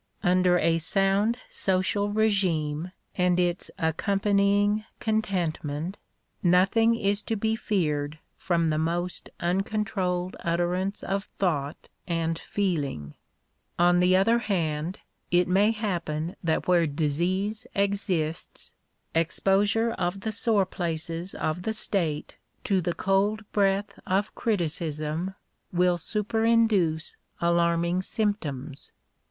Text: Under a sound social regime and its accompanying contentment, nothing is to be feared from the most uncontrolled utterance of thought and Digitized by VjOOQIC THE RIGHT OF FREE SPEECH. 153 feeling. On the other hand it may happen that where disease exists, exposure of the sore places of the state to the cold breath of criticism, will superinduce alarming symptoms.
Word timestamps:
Under 0.23 0.57
a 0.57 0.79
sound 0.79 1.37
social 1.47 2.09
regime 2.09 2.91
and 3.15 3.39
its 3.39 3.69
accompanying 3.77 4.83
contentment, 4.99 5.99
nothing 6.41 6.95
is 6.95 7.21
to 7.21 7.35
be 7.35 7.55
feared 7.55 8.17
from 8.35 8.71
the 8.71 8.79
most 8.79 9.29
uncontrolled 9.39 10.35
utterance 10.39 11.03
of 11.03 11.25
thought 11.25 11.87
and 12.07 12.35
Digitized 12.37 12.39
by 12.39 12.61
VjOOQIC 12.61 12.81
THE 12.81 12.81
RIGHT 12.81 12.91
OF 12.97 13.13
FREE 13.13 13.15
SPEECH. 13.75 13.77
153 13.77 13.77
feeling. 13.77 13.77
On 13.79 13.99
the 13.99 14.15
other 14.17 14.39
hand 14.39 14.99
it 15.29 15.47
may 15.47 15.69
happen 15.71 16.35
that 16.43 16.67
where 16.67 16.87
disease 16.87 17.67
exists, 17.75 18.73
exposure 19.13 19.91
of 19.91 20.21
the 20.21 20.31
sore 20.31 20.65
places 20.65 21.35
of 21.35 21.61
the 21.61 21.73
state 21.73 22.37
to 22.63 22.81
the 22.81 22.93
cold 22.95 23.45
breath 23.51 23.99
of 24.07 24.33
criticism, 24.33 25.35
will 25.71 25.97
superinduce 25.97 27.17
alarming 27.39 28.01
symptoms. 28.01 28.91